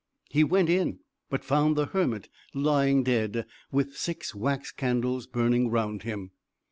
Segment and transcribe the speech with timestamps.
[0.31, 0.97] He went in;
[1.29, 6.31] but found the hermit lying dead, with six wax candles burning around him.